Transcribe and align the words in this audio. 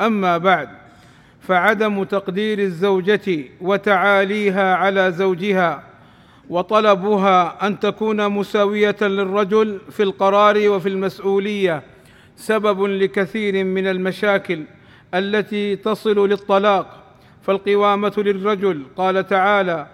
أما 0.00 0.38
بعد 0.38 0.68
فعدم 1.40 2.04
تقدير 2.04 2.58
الزوجة 2.58 3.44
وتعاليها 3.60 4.74
على 4.74 5.12
زوجها 5.12 5.82
وطلبها 6.50 7.66
أن 7.66 7.80
تكون 7.80 8.28
مساوية 8.28 8.96
للرجل 9.00 9.80
في 9.90 10.02
القرار 10.02 10.68
وفي 10.68 10.88
المسؤولية 10.88 11.82
سبب 12.36 12.82
لكثير 12.82 13.64
من 13.64 13.86
المشاكل 13.86 14.64
التي 15.14 15.76
تصل 15.76 16.28
للطلاق. 16.28 16.98
فالقوامة 17.42 18.12
للرجل 18.16 18.82
قال 18.96 19.26
تعالى 19.26 19.86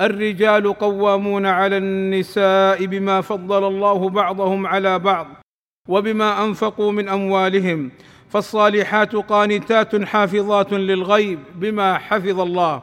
الرجال 0.00 0.72
قوامون 0.72 1.46
على 1.46 1.76
النساء 1.76 2.86
بما 2.86 3.20
فضل 3.20 3.68
الله 3.68 4.08
بعضهم 4.08 4.66
على 4.66 4.98
بعض 4.98 5.26
وبما 5.88 6.44
أنفقوا 6.44 6.92
من 6.92 7.08
أموالهم. 7.08 7.90
فالصالحات 8.36 9.16
قانتات 9.16 10.04
حافظات 10.04 10.72
للغيب 10.72 11.38
بما 11.54 11.98
حفظ 11.98 12.40
الله. 12.40 12.82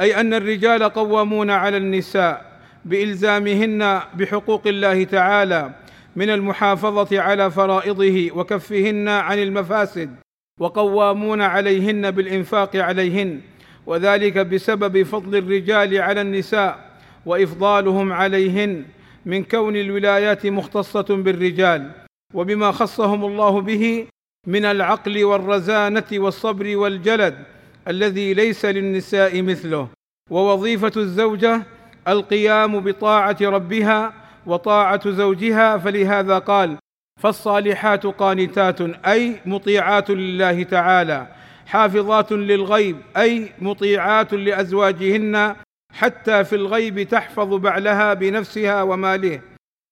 أي 0.00 0.20
أن 0.20 0.34
الرجال 0.34 0.82
قوامون 0.82 1.50
على 1.50 1.76
النساء 1.76 2.60
بإلزامهن 2.84 4.00
بحقوق 4.14 4.66
الله 4.66 5.04
تعالى 5.04 5.74
من 6.16 6.30
المحافظة 6.30 7.20
على 7.20 7.50
فرائضه 7.50 8.30
وكفهن 8.34 9.08
عن 9.08 9.38
المفاسد 9.38 10.16
وقوامون 10.60 11.42
عليهن 11.42 12.10
بالإنفاق 12.10 12.76
عليهن 12.76 13.40
وذلك 13.86 14.38
بسبب 14.38 15.02
فضل 15.02 15.36
الرجال 15.38 15.98
على 15.98 16.20
النساء 16.20 16.90
وإفضالهم 17.26 18.12
عليهن 18.12 18.84
من 19.26 19.44
كون 19.44 19.76
الولايات 19.76 20.46
مختصة 20.46 21.06
بالرجال 21.10 21.90
وبما 22.34 22.70
خصهم 22.70 23.24
الله 23.24 23.60
به 23.60 24.06
من 24.46 24.64
العقل 24.64 25.24
والرزانة 25.24 26.06
والصبر 26.12 26.76
والجلد 26.76 27.44
الذي 27.88 28.34
ليس 28.34 28.64
للنساء 28.64 29.42
مثله. 29.42 29.88
ووظيفة 30.30 30.92
الزوجة 30.96 31.62
القيام 32.08 32.80
بطاعة 32.80 33.36
ربها 33.42 34.12
وطاعة 34.46 35.10
زوجها 35.10 35.78
فلهذا 35.78 36.38
قال 36.38 36.76
فالصالحات 37.20 38.06
قانتات 38.06 38.80
أي 39.06 39.40
مطيعات 39.46 40.10
لله 40.10 40.62
تعالى 40.62 41.26
حافظات 41.66 42.32
للغيب 42.32 42.96
أي 43.16 43.52
مطيعات 43.58 44.34
لأزواجهن 44.34 45.56
حتى 45.92 46.44
في 46.44 46.56
الغيب 46.56 47.02
تحفظ 47.02 47.54
بعلها 47.54 48.14
بنفسها 48.14 48.82
وماله. 48.82 49.40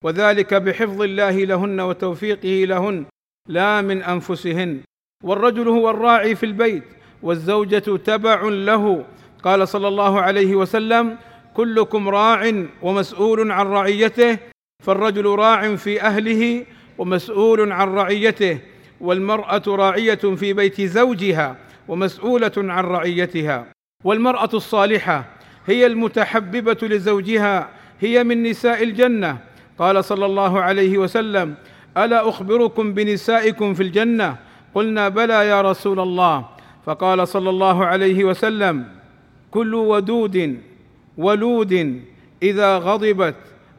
وذلك 0.05 0.55
بحفظ 0.55 1.03
الله 1.03 1.45
لهن 1.45 1.81
وتوفيقه 1.81 2.65
لهن. 2.65 3.07
لا 3.49 3.81
من 3.81 4.03
أنفسهن. 4.03 4.81
والرجل 5.25 5.69
هو 5.69 5.91
الراعي 5.91 6.35
في 6.35 6.47
البيت 6.47 6.85
والزوجة 7.23 7.97
تبع 7.97 8.43
له. 8.43 9.05
قال 9.43 9.69
صلى 9.69 9.89
الله 9.89 10.21
عليه 10.21 10.57
وسلم 10.57 11.17
كلكم 11.55 12.09
راع 12.09 12.53
ومسؤول 12.83 13.53
عن 13.53 13.67
رعيته 13.67 14.39
فالرجل 14.85 15.27
راع 15.27 15.77
في 15.77 16.03
أهله 16.03 16.65
ومسؤول 16.99 17.73
عن 17.73 17.89
رعيته 17.95 18.59
والمرأة 19.01 19.63
راعية 19.67 20.15
في 20.15 20.53
بيت 20.53 20.81
زوجها 20.81 21.57
ومسؤولة 21.89 22.53
عن 22.57 22.85
رعيتها. 22.85 23.67
والمرأة 24.05 24.51
الصالحة 24.55 25.25
هي 25.67 25.87
المتحببة 25.87 26.79
لزوجها 26.83 27.71
هي 28.01 28.25
من 28.25 28.43
نساء 28.43 28.83
الجنة. 28.83 29.39
قال 29.79 30.05
صلى 30.05 30.27
الله 30.27 30.61
عليه 30.61 30.99
وسلم 30.99 31.55
ألا 32.05 32.29
أخبركم 32.29 32.95
بنسائكم 32.95 33.75
في 33.75 33.83
الجنة؟ 33.83 34.37
قلنا 34.75 35.09
بلى 35.09 35.49
يا 35.49 35.63
رسول 35.63 36.01
الله. 36.01 36.45
فقال 36.87 37.29
صلى 37.29 37.51
الله 37.51 37.87
عليه 37.87 38.25
وسلم 38.25 38.85
كل 39.51 39.75
ودود 39.75 40.61
ولود 41.19 42.03
إذا 42.43 42.79
غضبت 42.79 43.35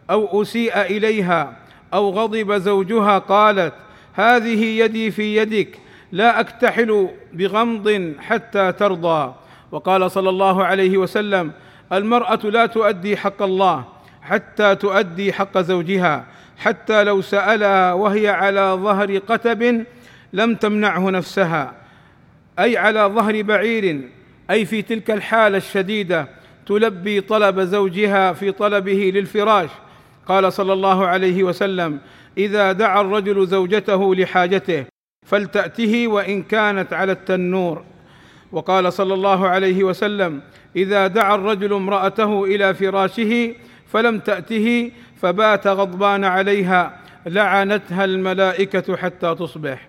أو 0.09 0.41
أسيء 0.41 0.81
إليها 0.81 1.57
أو 1.93 2.09
غضب 2.09 2.57
زوجها 2.57 3.17
قالت 3.17 3.73
هذه 4.13 4.65
يدي 4.65 5.11
في 5.11 5.35
يدك 5.35 5.79
لا 6.11 6.39
أكتحل 6.39 7.09
بغمض 7.33 8.13
حتى 8.19 8.71
ترضى. 8.71 9.33
وقال 9.71 10.11
صلى 10.11 10.29
الله 10.29 10.65
عليه 10.65 10.97
وسلم 10.97 11.51
المرأة 11.93 12.39
لا 12.43 12.65
تؤدي 12.65 13.17
حق 13.17 13.41
الله 13.41 13.83
حتى 14.21 14.75
تؤدي 14.75 15.33
حق 15.33 15.57
زوجها. 15.57 16.25
حتى 16.59 17.03
لو 17.03 17.21
سألها 17.21 17.93
وهي 17.93 18.29
على 18.29 18.77
ظهر 18.81 19.17
قتب 19.17 19.85
لم 20.33 20.55
تمنعه 20.55 21.09
نفسها. 21.09 21.73
أي 22.59 22.77
على 22.77 22.99
ظهر 22.99 23.41
بعير 23.41 24.09
أي 24.49 24.65
في 24.65 24.81
تلك 24.81 25.11
الحالة 25.11 25.57
الشديدة 25.57 26.27
تلبي 26.65 27.21
طلب 27.21 27.59
زوجها 27.59 28.33
في 28.33 28.51
طلبه 28.51 29.11
للفراش. 29.15 29.69
قال 30.27 30.53
صلى 30.53 30.73
الله 30.73 31.07
عليه 31.07 31.43
وسلم 31.43 31.99
إذا 32.37 32.71
دعا 32.71 33.01
الرجل 33.01 33.47
زوجته 33.47 34.15
لحاجته 34.15 34.85
فلتأته 35.27 36.07
وإن 36.07 36.43
كانت 36.43 36.93
على 36.93 37.11
التنور. 37.11 37.83
وقال 38.51 38.93
صلى 38.93 39.13
الله 39.13 39.47
عليه 39.47 39.83
وسلم 39.83 40.41
إذا 40.75 41.07
دعا 41.07 41.35
الرجل 41.35 41.73
امرأته 41.73 42.45
إلى 42.45 42.73
فراشه 42.73 43.53
فلم 43.87 44.19
تأته 44.19 44.91
فبات 45.21 45.67
غضبان 45.67 46.25
عليها 46.25 46.99
لعنتها 47.25 48.05
الملائكة 48.05 48.97
حتى 48.97 49.35
تصبح. 49.35 49.87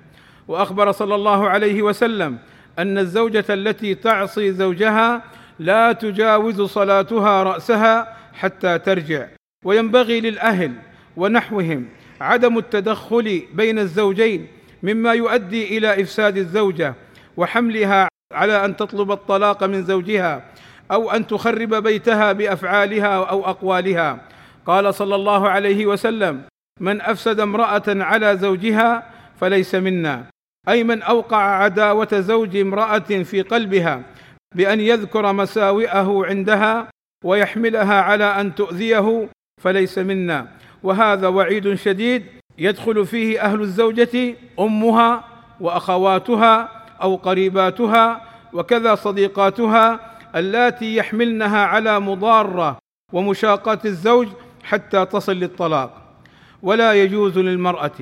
وأخبر 0.49 0.93
صلى 0.93 1.15
الله 1.15 1.49
عليه 1.49 1.83
وسلم 1.83 2.39
أن 2.79 2.99
الزوجة 2.99 3.45
التي 3.51 3.95
تعصي 3.95 4.53
زوجها 4.53 5.23
لا 5.59 5.93
تجاوز 5.93 6.63
صلاتها 6.63 7.43
رأسها 7.43 8.17
حتى 8.35 8.79
ترجع. 8.79 9.27
وينبغي 9.65 10.21
للأهل 10.21 10.73
ونحوهم 11.17 11.89
عدم 12.21 12.59
التدخل 12.59 13.43
بين 13.55 13.79
الزوجين 13.79 14.47
مما 14.83 15.13
يؤدي 15.13 15.79
إلى 15.79 16.03
إفساد 16.03 16.37
الزوجة 16.37 16.95
وحملها 17.37 18.09
على 18.33 18.65
أن 18.65 18.77
تطلب 18.77 19.13
الطلاق 19.13 19.65
من 19.65 19.85
زوجها 19.85 20.45
أو 20.93 21.11
أن 21.11 21.27
تخرب 21.27 21.75
بيتها 21.75 22.33
بأفعالها 22.33 23.25
أو 23.25 23.45
أقوالها. 23.45 24.21
قال 24.71 24.95
صلى 24.95 25.15
الله 25.15 25.49
عليه 25.49 25.87
وسلم 25.87 26.43
من 26.81 27.01
أفسد 27.01 27.41
امرأة 27.41 27.83
على 27.89 28.37
زوجها 28.37 29.11
فليس 29.41 29.75
منا. 29.75 30.27
أي 30.69 30.85
من 30.85 31.03
أوقع 31.03 31.43
عداوة 31.63 32.09
زوج 32.13 32.57
امرأة 32.57 32.99
في 32.99 33.43
قلبها 33.43 34.03
بأن 34.55 34.81
يذكر 34.81 35.33
مساوئه 35.33 36.23
عندها 36.25 36.89
ويحملها 37.25 38.01
على 38.01 38.25
أن 38.25 38.55
تؤذيه 38.55 39.29
فليس 39.63 39.99
منا. 39.99 40.49
وهذا 40.83 41.29
وعيد 41.29 41.75
شديد 41.75 42.27
يدخل 42.59 43.07
فيه 43.07 43.41
أهل 43.41 43.61
الزوجة 43.61 44.35
أمها 44.61 45.25
وأخواتها 45.61 46.69
أو 47.03 47.17
قريباتها 47.17 48.23
وكذا 48.53 48.95
صديقاتها 48.95 50.01
اللاتي 50.37 50.97
يحملنها 50.97 51.67
على 51.67 52.01
مضارة 52.01 52.79
ومشاقه 53.13 53.79
الزوج 53.85 54.29
حتى 54.65 55.05
تصل 55.05 55.33
للطلاق. 55.33 56.03
ولا 56.63 56.95
يجوز 56.95 57.39
للمرأة 57.39 57.99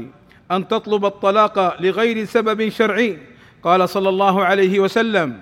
أن 0.50 0.68
تطلب 0.68 1.04
الطلاق 1.04 1.82
لغير 1.82 2.24
سبب 2.24 2.68
شرعي. 2.68 3.18
قال 3.62 3.88
صلى 3.88 4.08
الله 4.08 4.44
عليه 4.44 4.80
وسلم 4.80 5.38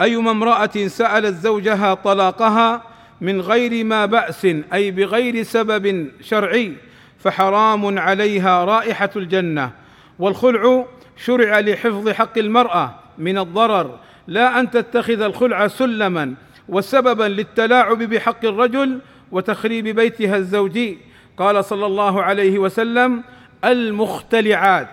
أيما 0.00 0.30
امرأة 0.30 0.86
سألت 0.86 1.34
زوجها 1.34 1.94
طلاقها 1.94 2.82
من 3.20 3.40
غير 3.40 3.84
ما 3.84 4.06
بأس 4.06 4.44
أي 4.72 4.90
بغير 4.90 5.42
سبب 5.42 6.10
شرعي 6.20 6.72
فحرام 7.18 7.98
عليها 7.98 8.64
رائحة 8.64 9.10
الجنة. 9.16 9.70
والخلع 10.18 10.86
شرع 11.16 11.60
لحفظ 11.60 12.08
حق 12.08 12.38
المرأة 12.38 12.94
من 13.18 13.38
الضرر 13.38 13.98
لا 14.26 14.60
أن 14.60 14.70
تتخذ 14.70 15.20
الخلع 15.20 15.68
سلما 15.68 16.34
وسببا 16.68 17.24
للتلاعب 17.24 17.98
بحق 17.98 18.44
الرجل 18.44 18.98
وتخريب 19.32 19.88
بيتها 19.88 20.36
الزوجي. 20.36 20.98
قال 21.36 21.64
صلى 21.64 21.86
الله 21.86 22.22
عليه 22.22 22.58
وسلم 22.58 23.22
المختلعات 23.64 24.88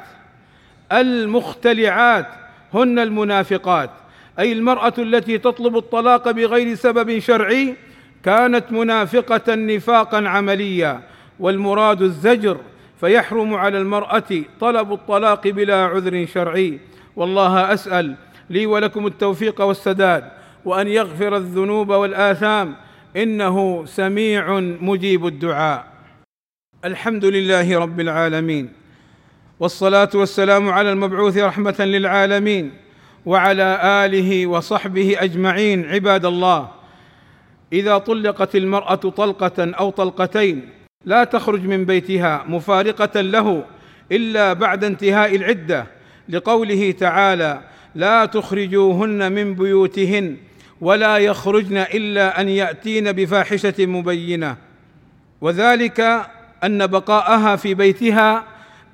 المختلعات 0.92 2.28
هن 2.74 3.00
المنافقات. 3.00 3.90
أي 4.40 4.52
المرأة 4.52 4.94
التي 4.98 5.38
تطلب 5.38 5.78
الطلاق 5.78 6.32
بغير 6.32 6.76
سبب 6.76 7.20
شرعي 7.20 7.76
كانت 8.24 8.72
منافقة 8.72 9.56
نفاقا 9.56 10.28
عمليا. 10.28 11.02
والمراد 11.40 12.02
الزجر 12.02 12.58
فيحرم 13.00 13.54
على 13.54 13.78
المرأة 13.78 14.44
طلب 14.60 14.94
الطلاق 14.94 15.48
بلا 15.48 15.86
عذر 15.86 16.26
شرعي. 16.26 16.80
والله 17.16 17.74
أسأل 17.74 18.16
لي 18.50 18.66
ولكم 18.66 19.08
التوفيق 19.08 19.62
والسداد 19.62 20.24
وأن 20.66 20.88
يغفر 20.88 21.38
الذنوب 21.38 21.90
والآثام 21.90 22.76
إنه 23.16 23.86
سميع 23.86 24.60
مجيب 24.60 25.28
الدعاء. 25.28 25.88
الحمد 26.86 27.26
لله 27.26 27.80
رب 27.80 28.00
العالمين. 28.00 28.74
والصلاة 29.60 30.10
والسلام 30.16 30.70
على 30.70 30.92
المبعوث 30.92 31.38
رحمة 31.38 31.76
للعالمين 31.80 32.72
وعلى 33.26 33.80
آله 34.06 34.48
وصحبه 34.48 35.16
أجمعين 35.20 35.86
عباد 35.86 36.26
الله. 36.26 36.70
إذا 37.74 37.98
طلقت 37.98 38.56
المرأة 38.56 38.96
طلقة 38.96 39.72
أو 39.72 39.90
طلقتين 39.90 40.70
لا 41.06 41.24
تخرج 41.24 41.62
من 41.62 41.86
بيتها 41.86 42.44
مفارقة 42.48 43.22
له 43.22 43.66
إلا 44.12 44.54
بعد 44.54 44.84
انتهاء 44.84 45.36
العدة. 45.36 45.88
لقوله 46.30 46.92
تعالى 46.92 47.62
لا 47.96 48.26
تخرجوهن 48.26 49.32
من 49.32 49.54
بيوتهن 49.54 50.38
ولا 50.82 51.18
يخرجن 51.18 51.78
إلا 51.78 52.42
أن 52.42 52.50
يأتين 52.50 53.12
بفاحشة 53.12 53.86
مبينة. 53.86 54.58
وذلك 55.42 56.26
أن 56.64 56.88
بقاءها 56.88 57.56
في 57.56 57.74
بيتها 57.74 58.44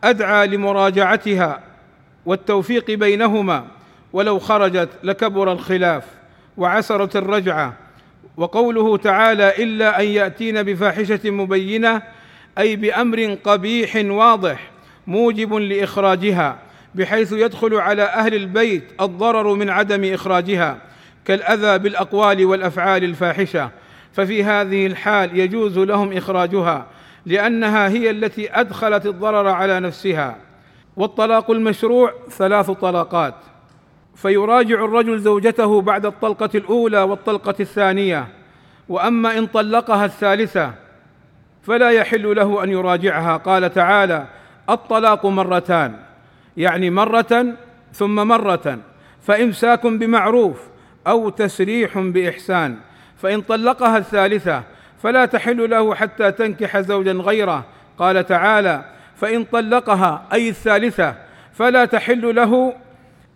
أدعى 0.03 0.47
لمراجعتها 0.47 1.63
والتوفيق 2.25 2.91
بينهما. 2.91 3.65
ولو 4.13 4.39
خرجت 4.39 4.89
لكبر 5.03 5.51
الخلاف 5.51 6.03
وعسرت 6.57 7.15
الرجعة. 7.15 7.73
وقوله 8.37 8.97
تعالى 8.97 9.63
إلا 9.63 10.01
أن 10.01 10.05
يأتين 10.05 10.63
بفاحشة 10.63 11.31
مبينة 11.31 12.01
أي 12.57 12.75
بأمر 12.75 13.37
قبيح 13.43 13.95
واضح 13.95 14.71
موجب 15.07 15.53
لإخراجها 15.53 16.59
بحيث 16.95 17.31
يدخل 17.31 17.75
على 17.75 18.03
أهل 18.03 18.33
البيت 18.33 18.83
الضرر 19.01 19.53
من 19.53 19.69
عدم 19.69 20.13
إخراجها. 20.13 20.90
كالأذى 21.25 21.77
بالأقوال 21.77 22.45
والأفعال 22.45 23.03
الفاحشة. 23.03 23.69
ففي 24.13 24.43
هذه 24.43 24.87
الحال 24.87 25.39
يجوز 25.39 25.79
لهم 25.79 26.13
إخراجها 26.17 26.85
لأنها 27.25 27.87
هي 27.87 28.09
التي 28.09 28.59
أدخلت 28.59 29.05
الضرر 29.05 29.47
على 29.47 29.79
نفسها. 29.79 30.37
والطلاق 30.97 31.51
المشروع 31.51 32.13
ثلاث 32.29 32.71
طلقات 32.71 33.35
فيراجع 34.15 34.85
الرجل 34.85 35.19
زوجته 35.19 35.81
بعد 35.81 36.05
الطلقة 36.05 36.49
الأولى 36.55 37.01
والطلقة 37.01 37.55
الثانية. 37.59 38.27
وأما 38.89 39.37
إن 39.37 39.47
طلقها 39.47 40.05
الثالثة 40.05 40.73
فلا 41.63 41.89
يحل 41.89 42.35
له 42.35 42.63
أن 42.63 42.69
يراجعها. 42.69 43.37
قال 43.37 43.73
تعالى 43.73 44.27
الطلاق 44.69 45.25
مرتان 45.25 45.95
يعني 46.57 46.89
مرة 46.89 47.45
ثم 47.93 48.15
مرة. 48.15 48.79
فإمساك 49.21 49.87
بمعروف 49.87 50.70
أو 51.07 51.29
تسريح 51.29 51.99
بإحسان 51.99 52.77
فإن 53.17 53.41
طلقها 53.41 53.97
الثالثة 53.97 54.63
فلا 55.03 55.25
تحل 55.25 55.69
له 55.69 55.95
حتى 55.95 56.31
تنكح 56.31 56.79
زوجا 56.79 57.11
غيره. 57.11 57.65
قال 57.97 58.25
تعالى 58.25 58.85
فإن 59.15 59.43
طلقها 59.43 60.27
أي 60.33 60.49
الثالثة 60.49 61.15
فلا 61.53 61.85
تحل 61.85 62.35
له 62.35 62.73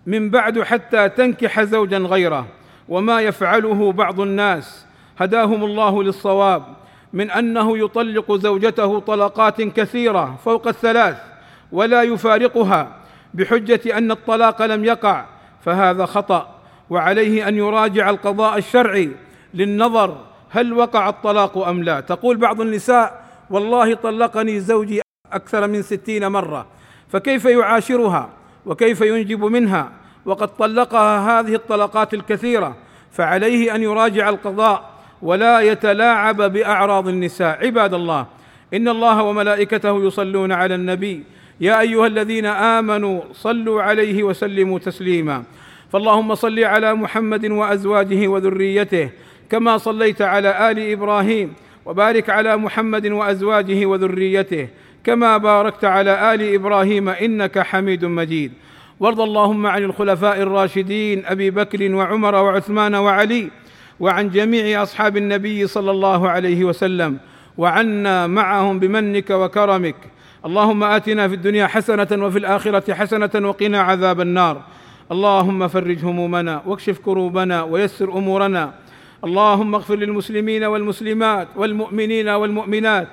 من 0.06 0.30
بعد 0.30 0.62
حتى 0.62 1.10
تنكح 1.10 1.62
زوجا 1.62 1.98
غيره. 1.98 2.48
وما 2.90 3.22
يفعله 3.22 3.92
بعض 3.92 4.20
الناس 4.20 4.86
هداهم 5.18 5.64
الله 5.64 6.04
للصواب 6.04 6.64
من 7.14 7.32
أنه 7.32 7.78
يطلق 7.78 8.36
زوجته 8.36 9.00
طلقات 9.00 9.62
كثيرة 9.62 10.36
فوق 10.46 10.68
الثلاث 10.68 11.18
ولا 11.72 12.04
يفارقها 12.04 12.92
بحجة 13.34 13.98
أن 13.98 14.12
الطلاق 14.12 14.62
لم 14.62 14.86
يقع 14.86 15.26
فهذا 15.66 16.06
خطأ. 16.06 16.55
وعليه 16.90 17.48
أن 17.48 17.56
يراجع 17.58 18.10
القضاء 18.10 18.58
الشرعي 18.58 19.12
للنظر 19.54 20.18
هل 20.50 20.74
وقع 20.74 21.10
الطلاق 21.10 21.58
أم 21.58 21.84
لا. 21.84 22.00
تقول 22.00 22.38
بعض 22.38 22.62
النساء 22.62 23.26
والله 23.50 23.94
طلقني 23.94 24.60
زوجي 24.60 25.02
أكثر 25.34 25.68
من 25.68 25.82
ستين 25.82 26.28
مرة 26.28 26.66
فكيف 27.10 27.46
يعاشرها 27.46 28.30
وكيف 28.66 29.02
ينجب 29.02 29.44
منها؟ 29.44 29.92
وقد 30.26 30.48
طلقها 30.48 31.40
هذه 31.40 31.56
الطلقات 31.56 32.14
الكثيرة 32.14 32.76
فعليه 33.12 33.76
أن 33.76 33.84
يراجع 33.84 34.30
القضاء 34.30 34.90
ولا 35.22 35.62
يتلاعب 35.62 36.42
بأعراض 36.42 37.08
النساء. 37.08 37.66
عباد 37.66 37.94
الله 37.94 38.26
إن 38.74 38.88
الله 38.88 39.24
وملائكته 39.24 40.08
يصلون 40.08 40.52
على 40.52 40.76
النبي 40.76 41.24
يا 41.62 41.80
أيها 41.80 42.08
الذين 42.08 42.46
آمنوا 42.46 43.22
صلوا 43.34 43.82
عليه 43.82 44.24
وسلموا 44.24 44.80
تسليما. 44.80 45.44
فاللهم 45.92 46.36
صل 46.36 46.64
على 46.64 46.94
محمد 46.94 47.46
وأزواجه 47.46 48.28
وذريته 48.28 49.10
كما 49.50 49.78
صليت 49.78 50.22
على 50.22 50.72
آل 50.72 50.92
إبراهيم 50.92 51.54
وبارك 51.86 52.30
على 52.30 52.58
محمد 52.58 53.08
وأزواجه 53.08 53.86
وذريته 53.86 54.68
كما 55.04 55.38
باركت 55.38 55.86
على 55.86 56.34
آل 56.34 56.54
إبراهيم 56.54 57.10
إنك 57.10 57.60
حميد 57.60 58.06
مجيد. 58.06 58.52
وارض 59.00 59.22
اللهم 59.22 59.68
عن 59.68 59.84
الخلفاء 59.84 60.42
الراشدين 60.42 61.26
أبي 61.26 61.52
بكر 61.52 61.96
وعمر 61.96 62.36
وعثمان 62.36 62.96
وعلي 62.96 63.50
وعن 64.00 64.30
جميع 64.30 64.84
أصحاب 64.84 65.18
النبي 65.18 65.68
صلى 65.68 65.92
الله 65.92 66.30
عليه 66.30 66.64
وسلم 66.64 67.18
وعنا 67.58 68.28
معهم 68.28 68.80
بمنك 68.80 69.30
وكرمك. 69.30 69.96
اللهم 70.46 70.84
آتنا 70.84 71.28
في 71.28 71.34
الدنيا 71.34 71.68
حسنة 71.68 72.08
وفي 72.26 72.40
الآخرة 72.40 72.94
حسنة 72.94 73.48
وقنا 73.48 73.82
عذاب 73.82 74.22
النار. 74.22 74.62
اللهم 75.12 75.68
فرج 75.68 76.06
همومنا 76.06 76.62
واكشف 76.66 77.00
كروبنا 77.00 77.64
ويسر 77.64 78.18
أمورنا. 78.18 78.74
اللهم 79.24 79.76
اغفر 79.76 79.96
للمسلمين 79.96 80.64
والمسلمات 80.64 81.48
والمؤمنين 81.56 82.30
والمؤمنات 82.30 83.08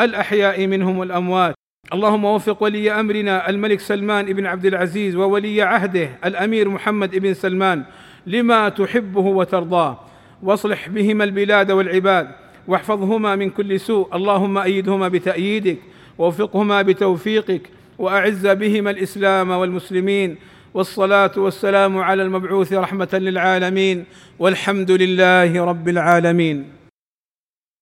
الأحياء 0.00 0.66
منهم 0.66 0.98
والأموات. 0.98 1.54
اللهم 1.92 2.24
وفق 2.24 2.62
ولي 2.62 2.90
أمرنا 2.90 3.50
الملك 3.50 3.80
سلمان 3.80 4.32
بن 4.32 4.46
عبد 4.46 4.66
العزيز 4.66 5.16
وولي 5.16 5.62
عهده 5.62 6.10
الأمير 6.24 6.68
محمد 6.68 7.16
بن 7.16 7.34
سلمان 7.34 7.84
لما 8.26 8.68
تحبه 8.68 9.20
وترضاه. 9.20 9.98
وأصلح 10.42 10.88
بهما 10.88 11.24
البلاد 11.24 11.70
والعباد 11.70 12.28
واحفظهما 12.68 13.36
من 13.36 13.50
كل 13.50 13.80
سوء. 13.80 14.16
اللهم 14.16 14.58
أيدهما 14.58 15.08
بتأييدك 15.08 15.78
ووفقهما 16.18 16.82
بتوفيقك 16.82 17.70
وأعز 17.98 18.46
بهما 18.46 18.90
الإسلام 18.90 19.50
والمسلمين. 19.50 20.36
والصلاة 20.76 21.32
والسلام 21.36 21.98
على 21.98 22.22
المبعوث 22.22 22.72
رحمة 22.72 23.08
للعالمين 23.12 24.04
والحمد 24.38 24.90
لله 24.90 25.64
رب 25.64 25.88
العالمين 25.88 26.75